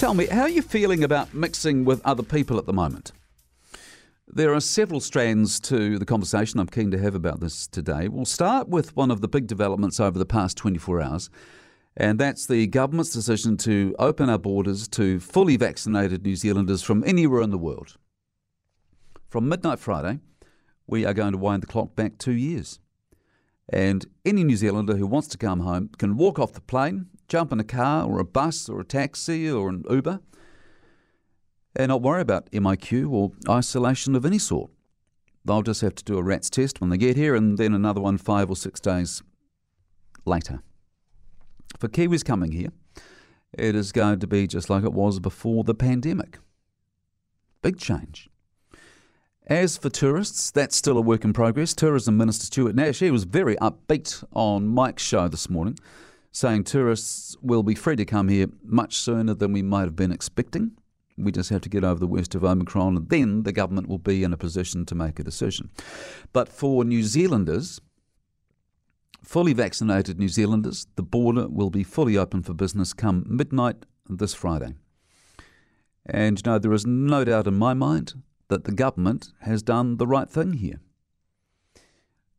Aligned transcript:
Tell 0.00 0.14
me, 0.14 0.24
how 0.28 0.44
are 0.44 0.48
you 0.48 0.62
feeling 0.62 1.04
about 1.04 1.34
mixing 1.34 1.84
with 1.84 2.00
other 2.06 2.22
people 2.22 2.56
at 2.56 2.64
the 2.64 2.72
moment? 2.72 3.12
There 4.26 4.54
are 4.54 4.60
several 4.60 4.98
strands 4.98 5.60
to 5.60 5.98
the 5.98 6.06
conversation 6.06 6.58
I'm 6.58 6.68
keen 6.68 6.90
to 6.92 6.98
have 6.98 7.14
about 7.14 7.40
this 7.40 7.66
today. 7.66 8.08
We'll 8.08 8.24
start 8.24 8.66
with 8.66 8.96
one 8.96 9.10
of 9.10 9.20
the 9.20 9.28
big 9.28 9.46
developments 9.46 10.00
over 10.00 10.18
the 10.18 10.24
past 10.24 10.56
24 10.56 11.02
hours, 11.02 11.28
and 11.98 12.18
that's 12.18 12.46
the 12.46 12.66
government's 12.68 13.12
decision 13.12 13.58
to 13.58 13.94
open 13.98 14.30
our 14.30 14.38
borders 14.38 14.88
to 14.88 15.20
fully 15.20 15.58
vaccinated 15.58 16.22
New 16.22 16.34
Zealanders 16.34 16.80
from 16.80 17.04
anywhere 17.04 17.42
in 17.42 17.50
the 17.50 17.58
world. 17.58 17.98
From 19.28 19.50
midnight 19.50 19.80
Friday, 19.80 20.20
we 20.86 21.04
are 21.04 21.12
going 21.12 21.32
to 21.32 21.38
wind 21.38 21.62
the 21.62 21.66
clock 21.66 21.94
back 21.94 22.16
two 22.16 22.32
years. 22.32 22.80
And 23.72 24.06
any 24.24 24.42
New 24.44 24.56
Zealander 24.56 24.96
who 24.96 25.06
wants 25.06 25.28
to 25.28 25.38
come 25.38 25.60
home 25.60 25.90
can 25.98 26.16
walk 26.16 26.38
off 26.38 26.52
the 26.52 26.60
plane, 26.60 27.06
jump 27.28 27.52
in 27.52 27.60
a 27.60 27.64
car 27.64 28.04
or 28.04 28.18
a 28.18 28.24
bus 28.24 28.68
or 28.68 28.80
a 28.80 28.84
taxi 28.84 29.48
or 29.50 29.68
an 29.68 29.84
Uber 29.88 30.20
and 31.76 31.88
not 31.88 32.02
worry 32.02 32.20
about 32.20 32.50
MIQ 32.50 33.10
or 33.10 33.32
isolation 33.48 34.16
of 34.16 34.26
any 34.26 34.38
sort. 34.38 34.70
They'll 35.44 35.62
just 35.62 35.80
have 35.80 35.94
to 35.94 36.04
do 36.04 36.18
a 36.18 36.22
RATS 36.22 36.50
test 36.50 36.80
when 36.80 36.90
they 36.90 36.98
get 36.98 37.16
here 37.16 37.34
and 37.34 37.56
then 37.58 37.74
another 37.74 38.00
one 38.00 38.18
five 38.18 38.50
or 38.50 38.56
six 38.56 38.80
days 38.80 39.22
later. 40.24 40.62
For 41.78 41.88
Kiwis 41.88 42.24
coming 42.24 42.52
here, 42.52 42.72
it 43.56 43.74
is 43.74 43.92
going 43.92 44.20
to 44.20 44.26
be 44.26 44.46
just 44.46 44.68
like 44.68 44.84
it 44.84 44.92
was 44.92 45.20
before 45.20 45.64
the 45.64 45.74
pandemic. 45.74 46.38
Big 47.62 47.78
change. 47.78 48.29
As 49.50 49.76
for 49.76 49.90
tourists, 49.90 50.52
that's 50.52 50.76
still 50.76 50.96
a 50.96 51.00
work 51.00 51.24
in 51.24 51.32
progress. 51.32 51.74
Tourism 51.74 52.16
Minister 52.16 52.46
Stuart 52.46 52.76
Nash, 52.76 53.00
he 53.00 53.10
was 53.10 53.24
very 53.24 53.56
upbeat 53.56 54.22
on 54.32 54.68
Mike's 54.68 55.02
show 55.02 55.26
this 55.26 55.50
morning, 55.50 55.76
saying 56.30 56.62
tourists 56.62 57.36
will 57.42 57.64
be 57.64 57.74
free 57.74 57.96
to 57.96 58.04
come 58.04 58.28
here 58.28 58.46
much 58.62 58.94
sooner 58.94 59.34
than 59.34 59.52
we 59.52 59.60
might 59.60 59.86
have 59.86 59.96
been 59.96 60.12
expecting. 60.12 60.70
We 61.18 61.32
just 61.32 61.50
have 61.50 61.62
to 61.62 61.68
get 61.68 61.82
over 61.82 61.98
the 61.98 62.06
worst 62.06 62.36
of 62.36 62.44
Omicron, 62.44 62.96
and 62.96 63.08
then 63.08 63.42
the 63.42 63.50
government 63.50 63.88
will 63.88 63.98
be 63.98 64.22
in 64.22 64.32
a 64.32 64.36
position 64.36 64.86
to 64.86 64.94
make 64.94 65.18
a 65.18 65.24
decision. 65.24 65.70
But 66.32 66.48
for 66.48 66.84
New 66.84 67.02
Zealanders, 67.02 67.80
fully 69.24 69.52
vaccinated 69.52 70.20
New 70.20 70.28
Zealanders, 70.28 70.86
the 70.94 71.02
border 71.02 71.48
will 71.48 71.70
be 71.70 71.82
fully 71.82 72.16
open 72.16 72.44
for 72.44 72.54
business 72.54 72.92
come 72.92 73.26
midnight 73.26 73.84
this 74.08 74.32
Friday. 74.32 74.74
And 76.06 76.38
you 76.38 76.48
know, 76.48 76.60
there 76.60 76.72
is 76.72 76.86
no 76.86 77.24
doubt 77.24 77.48
in 77.48 77.56
my 77.56 77.74
mind 77.74 78.14
that 78.50 78.64
the 78.64 78.72
government 78.72 79.32
has 79.42 79.62
done 79.62 79.96
the 79.96 80.06
right 80.06 80.28
thing 80.28 80.54
here. 80.54 80.80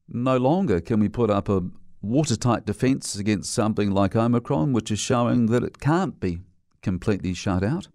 No 0.07 0.37
longer 0.37 0.79
can 0.79 0.99
we 0.99 1.09
put 1.09 1.29
up 1.29 1.49
a 1.49 1.63
watertight 2.01 2.65
defence 2.65 3.15
against 3.15 3.53
something 3.53 3.91
like 3.91 4.15
Omicron, 4.15 4.73
which 4.73 4.91
is 4.91 4.99
showing 4.99 5.47
that 5.47 5.63
it 5.63 5.79
can't 5.79 6.19
be 6.19 6.39
completely 6.81 7.33
shut 7.33 7.63
out. 7.63 7.87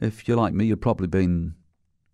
If 0.00 0.28
you're 0.28 0.36
like 0.36 0.52
me, 0.52 0.66
you've 0.66 0.80
probably 0.80 1.06
been 1.06 1.54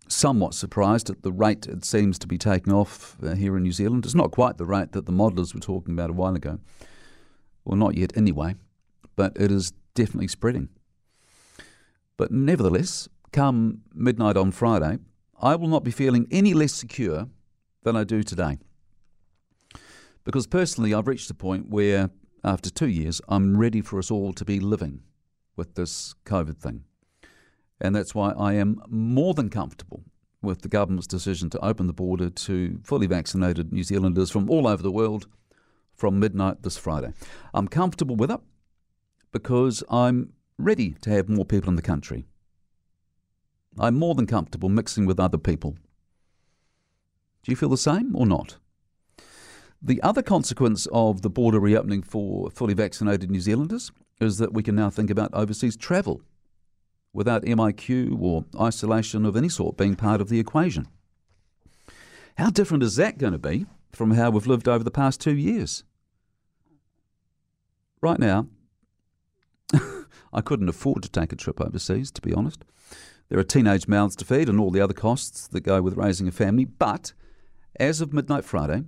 somewhat 0.07 0.53
surprised 0.53 1.09
at 1.09 1.23
the 1.23 1.31
rate 1.31 1.67
it 1.67 1.83
seems 1.83 2.17
to 2.19 2.27
be 2.27 2.37
taking 2.37 2.71
off 2.71 3.17
uh, 3.21 3.35
here 3.35 3.57
in 3.57 3.63
New 3.63 3.73
Zealand. 3.73 4.05
It's 4.05 4.15
not 4.15 4.31
quite 4.31 4.57
the 4.57 4.65
rate 4.65 4.93
that 4.93 5.05
the 5.05 5.11
modelers 5.11 5.53
were 5.53 5.59
talking 5.59 5.93
about 5.93 6.09
a 6.09 6.13
while 6.13 6.35
ago. 6.35 6.59
Well, 7.65 7.77
not 7.77 7.97
yet 7.97 8.15
anyway, 8.15 8.55
but 9.17 9.33
it 9.35 9.51
is 9.51 9.73
definitely 9.93 10.29
spreading. 10.29 10.69
But 12.15 12.31
nevertheless, 12.31 13.09
come 13.37 13.81
midnight 13.93 14.35
on 14.35 14.49
Friday, 14.49 14.97
I 15.39 15.55
will 15.55 15.67
not 15.67 15.83
be 15.83 15.91
feeling 15.91 16.25
any 16.31 16.55
less 16.55 16.73
secure 16.73 17.27
than 17.83 17.95
I 17.95 18.03
do 18.03 18.23
today. 18.23 18.57
Because 20.23 20.47
personally, 20.47 20.91
I've 20.91 21.07
reached 21.07 21.29
a 21.29 21.35
point 21.35 21.69
where, 21.69 22.09
after 22.43 22.71
two 22.71 22.87
years, 22.87 23.21
I'm 23.29 23.55
ready 23.55 23.81
for 23.81 23.99
us 23.99 24.09
all 24.09 24.33
to 24.33 24.43
be 24.43 24.59
living 24.59 25.01
with 25.55 25.75
this 25.75 26.15
COVID 26.25 26.57
thing. 26.57 26.85
And 27.79 27.95
that's 27.95 28.15
why 28.15 28.31
I 28.31 28.53
am 28.53 28.81
more 28.87 29.35
than 29.35 29.51
comfortable 29.51 30.01
with 30.41 30.63
the 30.63 30.67
government's 30.67 31.05
decision 31.05 31.51
to 31.51 31.63
open 31.63 31.85
the 31.85 31.93
border 31.93 32.31
to 32.31 32.79
fully 32.83 33.05
vaccinated 33.05 33.71
New 33.71 33.83
Zealanders 33.83 34.31
from 34.31 34.49
all 34.49 34.67
over 34.67 34.81
the 34.81 34.91
world 34.91 35.27
from 35.93 36.19
midnight 36.19 36.63
this 36.63 36.77
Friday. 36.77 37.13
I'm 37.53 37.67
comfortable 37.67 38.15
with 38.15 38.31
it 38.31 38.39
because 39.31 39.83
I'm 39.91 40.33
ready 40.57 40.95
to 41.01 41.11
have 41.11 41.29
more 41.29 41.45
people 41.45 41.69
in 41.69 41.75
the 41.75 41.83
country. 41.83 42.25
I'm 43.79 43.95
more 43.95 44.15
than 44.15 44.25
comfortable 44.25 44.69
mixing 44.69 45.05
with 45.05 45.19
other 45.19 45.37
people. 45.37 45.71
Do 47.43 47.51
you 47.51 47.55
feel 47.55 47.69
the 47.69 47.77
same 47.77 48.15
or 48.15 48.25
not? 48.25 48.57
The 49.81 50.01
other 50.01 50.23
consequence 50.23 50.87
of 50.91 51.21
the 51.21 51.29
border 51.29 51.59
reopening 51.59 52.01
for 52.01 52.49
fully 52.49 52.73
vaccinated 52.73 53.29
New 53.29 53.39
Zealanders 53.39 53.91
is 54.19 54.39
that 54.39 54.53
we 54.53 54.63
can 54.63 54.75
now 54.75 54.89
think 54.89 55.09
about 55.09 55.33
overseas 55.33 55.77
travel 55.77 56.21
without 57.13 57.43
MIQ 57.43 58.19
or 58.19 58.45
isolation 58.59 59.25
of 59.25 59.35
any 59.35 59.49
sort 59.49 59.77
being 59.77 59.95
part 59.95 60.21
of 60.21 60.29
the 60.29 60.39
equation. 60.39 60.87
How 62.37 62.49
different 62.49 62.83
is 62.83 62.95
that 62.97 63.17
going 63.17 63.33
to 63.33 63.39
be 63.39 63.65
from 63.91 64.11
how 64.11 64.29
we've 64.29 64.47
lived 64.47 64.67
over 64.67 64.83
the 64.83 64.91
past 64.91 65.21
two 65.21 65.35
years? 65.35 65.83
Right 68.01 68.19
now, 68.19 68.47
I 70.33 70.41
couldn't 70.41 70.69
afford 70.69 71.03
to 71.03 71.09
take 71.09 71.31
a 71.31 71.35
trip 71.35 71.59
overseas, 71.59 72.11
to 72.11 72.21
be 72.21 72.33
honest. 72.33 72.63
There 73.29 73.39
are 73.39 73.43
teenage 73.43 73.87
mouths 73.87 74.15
to 74.17 74.25
feed 74.25 74.47
and 74.47 74.59
all 74.59 74.71
the 74.71 74.81
other 74.81 74.93
costs 74.93 75.47
that 75.47 75.61
go 75.61 75.81
with 75.81 75.97
raising 75.97 76.27
a 76.27 76.31
family. 76.31 76.65
But 76.65 77.13
as 77.79 77.99
of 77.99 78.13
midnight 78.13 78.45
Friday, 78.45 78.83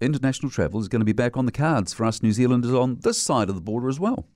international 0.00 0.50
travel 0.50 0.80
is 0.80 0.88
going 0.88 1.00
to 1.00 1.06
be 1.06 1.12
back 1.12 1.36
on 1.36 1.46
the 1.46 1.52
cards 1.52 1.92
for 1.92 2.04
us 2.04 2.22
New 2.22 2.32
Zealanders 2.32 2.74
on 2.74 2.98
this 3.00 3.20
side 3.20 3.48
of 3.48 3.54
the 3.54 3.60
border 3.60 3.88
as 3.88 3.98
well. 3.98 4.26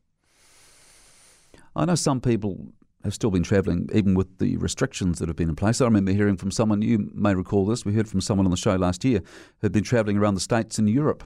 I 1.75 1.85
know 1.85 1.95
some 1.95 2.21
people 2.21 2.73
have 3.05 3.15
still 3.15 3.31
been 3.31 3.43
travelling, 3.45 3.89
even 3.93 4.15
with 4.15 4.39
the 4.39 4.57
restrictions 4.57 5.19
that 5.19 5.29
have 5.29 5.37
been 5.37 5.49
in 5.49 5.57
place. 5.57 5.81
I 5.81 5.85
remember 5.85 6.13
hearing 6.13 6.37
from 6.37 6.51
someone, 6.51 6.83
you 6.83 7.11
may 7.15 7.35
recall 7.35 7.67
this, 7.67 7.85
we 7.85 7.95
heard 7.95 8.09
from 8.09 8.21
someone 8.21 8.47
on 8.47 8.51
the 8.51 8.57
show 8.57 8.75
last 8.75 9.05
year 9.05 9.21
who 9.21 9.67
had 9.67 9.73
been 9.73 9.85
travelling 9.85 10.17
around 10.17 10.35
the 10.35 10.41
States 10.41 10.79
and 10.79 10.91
Europe, 10.91 11.23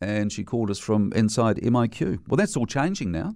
and 0.00 0.30
she 0.30 0.44
called 0.44 0.70
us 0.70 0.78
from 0.78 1.10
inside 1.14 1.56
MIQ. 1.56 2.18
Well, 2.28 2.36
that's 2.36 2.56
all 2.56 2.66
changing 2.66 3.12
now. 3.12 3.34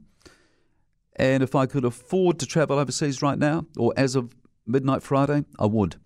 And 1.17 1.43
if 1.43 1.55
I 1.55 1.67
could 1.67 1.85
afford 1.85 2.39
to 2.39 2.47
travel 2.47 2.79
overseas 2.79 3.23
right 3.23 3.39
now, 3.39 3.67
or 3.77 3.93
as 3.97 4.15
of 4.15 4.37
midnight 4.67 5.03
Friday, 5.03 5.45
I 5.59 5.67
would. 5.67 5.97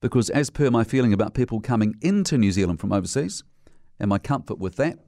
Because, 0.00 0.28
as 0.28 0.50
per 0.50 0.70
my 0.70 0.84
feeling 0.84 1.14
about 1.14 1.34
people 1.34 1.60
coming 1.60 1.94
into 2.02 2.36
New 2.36 2.52
Zealand 2.52 2.80
from 2.80 2.92
overseas 2.92 3.42
and 3.98 4.10
my 4.10 4.18
comfort 4.18 4.58
with 4.58 4.76
that, 4.76 4.98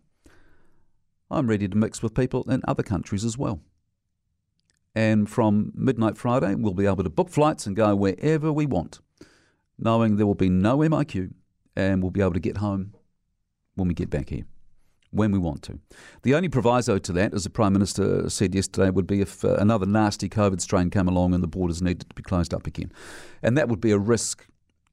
I'm 1.31 1.47
ready 1.47 1.69
to 1.69 1.76
mix 1.76 2.03
with 2.03 2.14
people 2.14 2.50
in 2.50 2.62
other 2.66 2.82
countries 2.82 3.22
as 3.22 3.36
well. 3.36 3.60
And 4.94 5.28
from 5.28 5.72
midnight 5.75 6.16
Friday, 6.16 6.54
we'll 6.54 6.72
be 6.72 6.86
able 6.86 7.04
to 7.04 7.10
book 7.10 7.28
flights 7.28 7.66
and 7.66 7.76
go 7.76 7.94
wherever 7.94 8.50
we 8.50 8.65
want, 8.65 9.00
knowing 9.78 10.16
there 10.16 10.26
will 10.26 10.34
be 10.34 10.48
no 10.48 10.78
MIQ 10.78 11.34
and 11.76 12.03
we'll 12.03 12.10
be 12.10 12.22
able 12.22 12.32
to 12.32 12.41
get 12.41 12.56
home 12.56 12.94
when 13.75 13.88
we 13.88 13.94
get 13.94 14.09
back 14.09 14.30
here 14.30 14.44
when 15.11 15.33
we 15.33 15.39
want 15.39 15.63
to. 15.63 15.79
The 16.23 16.35
only 16.35 16.49
proviso 16.49 16.99
to 16.99 17.13
that, 17.13 17.35
as 17.35 17.45
the 17.45 17.51
Prime 17.51 17.73
Minister 17.73 18.29
said 18.29 18.55
yesterday, 18.55 18.91
would 18.91 19.07
be 19.07 19.21
if 19.21 19.45
uh, 19.45 19.57
another 19.57 19.87
nasty 19.87 20.29
COVID 20.29 20.61
strain 20.61 20.91
came 20.91 21.09
along 21.09 21.35
and 21.35 21.43
the 21.43 21.49
borders 21.49 21.81
needed 21.81 22.09
to 22.09 22.15
be 22.15 22.23
closed 22.23 22.53
up 22.53 22.67
again. 22.67 22.93
And 23.43 23.57
that 23.57 23.69
would 23.69 23.81
be 23.81 23.91
a 23.91 23.99
risk 23.99 24.47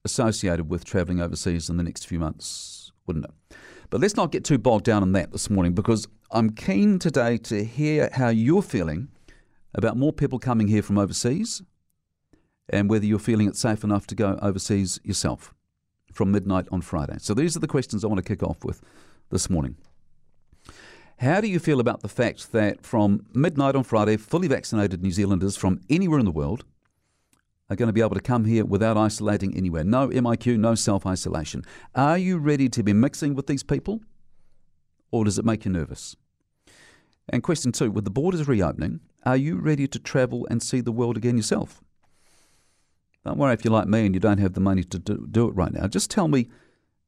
associated 0.04 0.70
with 0.70 0.86
travelling 0.86 1.20
overseas 1.20 1.70
in 1.70 1.78
the 1.78 1.84
next 1.84 2.06
few 2.06 2.20
months, 2.20 2.92
wouldn't 3.06 3.26
it? 3.26 3.58
But 3.90 4.02
let's 4.02 4.16
not 4.16 4.32
get 4.32 4.44
too 4.44 4.58
bogged 4.58 4.86
down 4.86 5.04
in 5.04 5.12
that 5.14 5.32
this 5.32 5.50
morning 5.50 5.74
because 5.74 6.08
I'm 6.32 6.52
keen 6.52 7.00
today 7.00 7.38
to 7.38 7.64
hear 7.64 8.10
how 8.14 8.30
you're 8.30 8.62
feeling 8.62 9.10
about 9.74 9.98
more 9.98 10.14
people 10.14 10.40
coming 10.40 10.68
here 10.68 10.82
from 10.82 10.98
overseas 10.98 11.62
and 12.70 12.90
whether 12.90 13.06
you're 13.06 13.20
feeling 13.20 13.48
it 13.48 13.56
safe 13.56 13.84
enough 13.84 14.08
to 14.08 14.16
go 14.16 14.40
overseas 14.42 15.00
yourself 15.04 15.54
from 16.12 16.32
midnight 16.32 16.68
on 16.72 16.82
Friday. 16.82 17.18
So 17.20 17.34
these 17.34 17.56
are 17.56 17.60
the 17.60 17.68
questions 17.68 18.04
I 18.04 18.08
want 18.08 18.18
to 18.18 18.24
kick 18.24 18.42
off 18.42 18.64
with 18.64 18.82
this 19.30 19.50
morning. 19.50 19.76
How 21.20 21.40
do 21.40 21.48
you 21.48 21.60
feel 21.60 21.80
about 21.80 22.02
the 22.02 22.10
fact 22.10 22.52
that 22.52 22.86
from 22.86 23.26
midnight 23.34 23.76
on 23.76 23.84
Friday, 23.84 24.18
fully 24.18 24.50
vaccinated 24.50 25.02
New 25.02 25.12
Zealanders 25.12 25.56
from 25.56 25.80
anywhere 25.90 26.20
in 26.20 26.26
the 26.26 26.32
world 26.32 26.66
are 27.70 27.76
going 27.76 27.88
to 27.88 27.94
be 27.94 28.02
able 28.02 28.16
to 28.16 28.22
come 28.22 28.46
here 28.46 28.66
without 28.66 28.98
isolating 28.98 29.56
anywhere? 29.56 29.86
No 29.86 30.10
MIQ, 30.10 30.60
no 30.60 30.76
self 30.76 31.06
isolation. 31.06 31.64
Are 31.96 32.18
you 32.18 32.38
ready 32.38 32.68
to 32.68 32.84
be 32.84 32.92
mixing 32.92 33.34
with 33.34 33.48
these 33.48 33.64
people? 33.64 34.02
Or 35.10 35.24
does 35.24 35.40
it 35.40 35.46
make 35.46 35.64
you 35.64 35.72
nervous? 35.72 36.18
And 37.30 37.42
question 37.42 37.72
two 37.72 37.92
with 37.92 38.04
the 38.04 38.12
borders 38.12 38.48
reopening, 38.48 39.00
are 39.26 39.38
you 39.38 39.58
ready 39.58 39.88
to 39.88 40.00
travel 40.00 40.46
and 40.52 40.62
see 40.62 40.82
the 40.82 40.92
world 40.92 41.16
again 41.16 41.38
yourself? 41.38 41.82
Don't 43.24 43.38
worry 43.38 43.54
if 43.54 43.64
you're 43.64 43.74
like 43.74 43.88
me 43.88 44.06
and 44.06 44.14
you 44.14 44.20
don't 44.20 44.38
have 44.38 44.54
the 44.54 44.60
money 44.60 44.84
to 44.84 45.00
do, 45.00 45.26
do 45.32 45.48
it 45.48 45.56
right 45.56 45.72
now. 45.72 45.88
Just 45.88 46.12
tell 46.12 46.28
me 46.28 46.50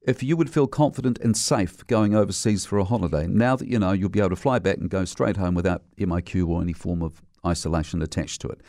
if 0.07 0.23
you 0.23 0.37
would 0.37 0.49
feel 0.49 0.67
confident 0.67 1.19
and 1.19 1.35
safe 1.35 1.85
going 1.85 2.15
overseas 2.15 2.65
for 2.65 2.79
a 2.79 2.85
holiday, 2.85 3.27
now 3.27 3.57
that 3.57 3.67
you 3.67 3.77
know 3.77 3.91
you'll 3.91 4.09
be 4.09 4.19
able 4.19 4.29
to 4.29 4.35
fly 4.37 4.57
back 4.57 4.77
and 4.77 4.89
go 4.89 5.03
straight 5.03 5.35
home 5.35 5.53
without 5.53 5.83
MIQ 5.97 6.47
or 6.47 6.61
any 6.61 6.71
form 6.71 7.03
of 7.03 7.21
isolation 7.45 8.01
attached 8.01 8.39
to 8.41 8.47
it. 8.47 8.61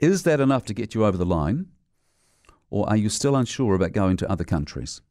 Is 0.00 0.22
that 0.22 0.40
enough 0.40 0.64
to 0.64 0.74
get 0.74 0.94
you 0.94 1.04
over 1.04 1.18
the 1.18 1.26
line? 1.26 1.66
Or 2.70 2.88
are 2.88 2.96
you 2.96 3.10
still 3.10 3.36
unsure 3.36 3.74
about 3.74 3.92
going 3.92 4.16
to 4.16 4.30
other 4.30 4.42
countries? 4.42 5.02